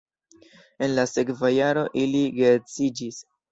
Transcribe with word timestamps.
En 0.87 0.91
la 0.95 1.05
sekva 1.11 1.53
jaro 1.57 1.85
ili 2.07 2.25
geedziĝis. 2.41 3.25